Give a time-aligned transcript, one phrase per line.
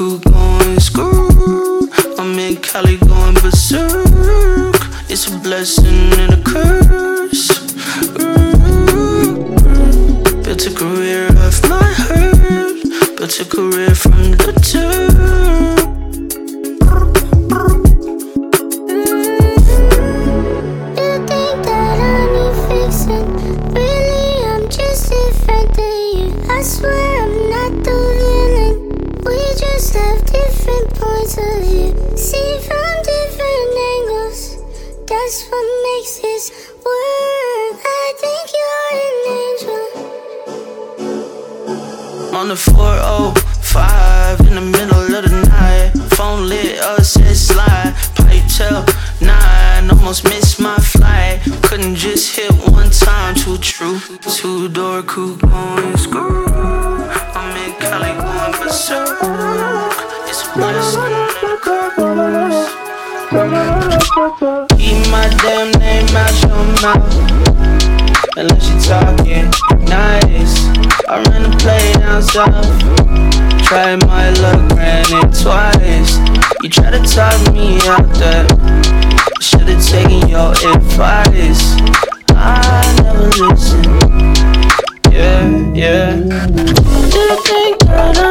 [0.00, 1.90] cool going screw.
[2.16, 4.74] I'm in Cali going berserk.
[5.10, 7.48] It's a blessing and a curse.
[8.16, 9.62] Mm-hmm.
[10.42, 12.82] Built a career off my hurt.
[13.18, 15.89] Built a career from the dirt.
[42.40, 45.92] On the 405 in the middle of the night.
[46.14, 47.94] Phone lit up, said slide.
[48.14, 48.82] Pipe tail
[49.20, 51.42] nine, almost missed my flight.
[51.60, 54.00] Couldn't just hit one time, too true.
[54.22, 56.46] Two door coupe going screw.
[57.36, 59.18] I'm in Cali going berserk.
[60.26, 62.64] It's a blessing and a.
[64.78, 67.04] Keep my damn name out your mouth.
[68.38, 69.50] Unless you're talking
[69.84, 70.29] nice.
[72.32, 72.78] South.
[73.64, 76.16] Tried my luck, ran it twice.
[76.62, 78.46] You try to talk me out that.
[79.40, 81.74] Should've taken your advice.
[82.30, 84.38] I never listened.
[85.12, 86.16] Yeah, yeah.
[86.54, 88.29] Do You think that I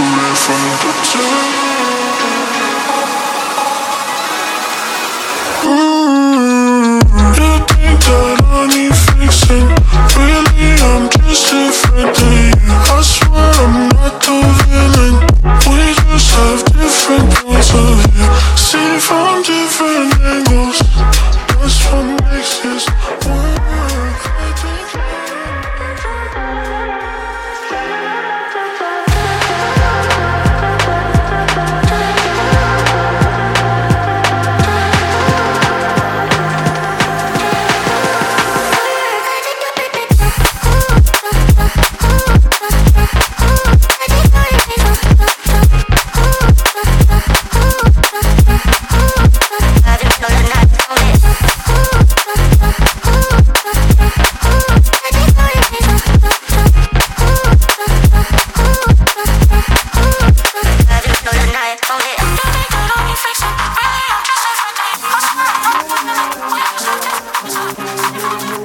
[0.00, 1.69] A career from the dirt.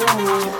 [0.07, 0.55] I've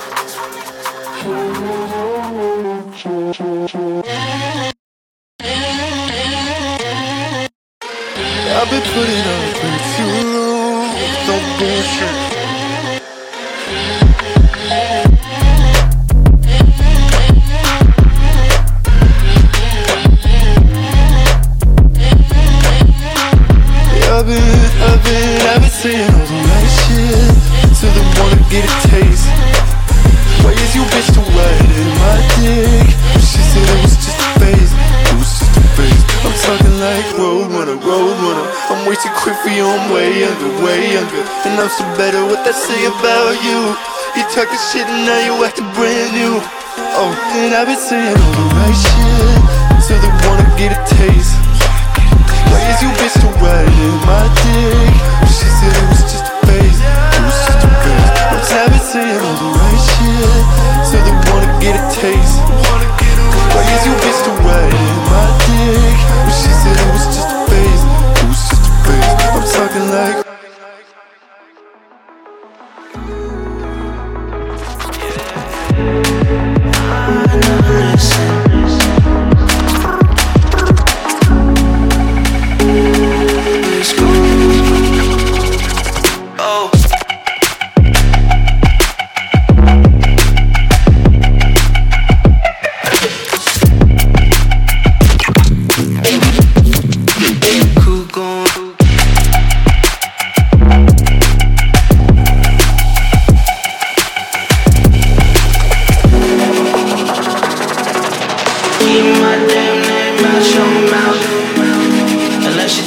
[36.86, 38.46] like roadrunner.
[38.70, 41.22] I'm way too quick for you, I'm way under, way under.
[41.50, 43.74] And I'm still better what they say about you.
[44.14, 46.38] You talking shit and now you acting brand new.
[46.94, 47.12] Oh,
[47.42, 51.34] and I've been saying all the right shit, so they wanna get a taste.
[52.54, 54.94] Why is you bitch to ride in my dick?
[55.26, 55.75] She said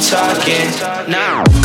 [0.09, 1.58] talking now.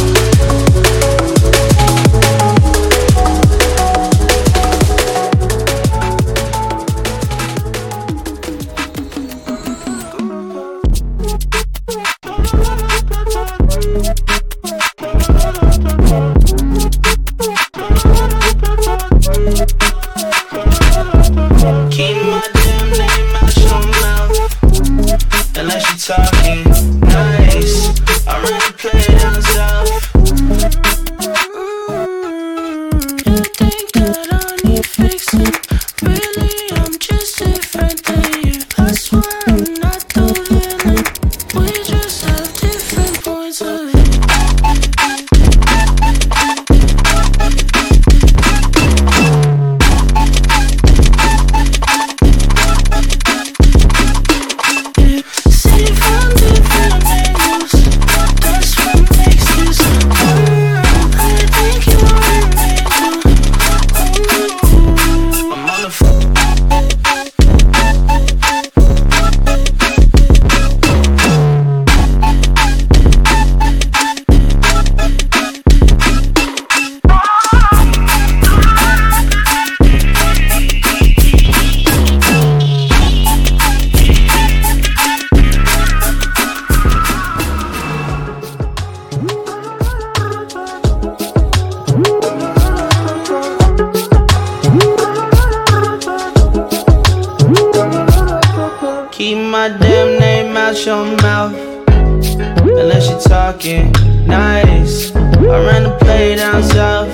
[100.86, 101.54] your mouth
[101.88, 103.90] unless you're talking
[104.26, 105.14] nice.
[105.14, 107.10] I ran the play down south,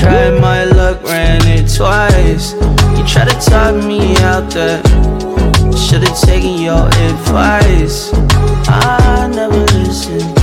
[0.00, 2.52] tried my luck, ran it twice.
[2.96, 4.82] You try to talk me out there,
[5.76, 8.12] should've taken your advice.
[8.68, 10.37] I never listened.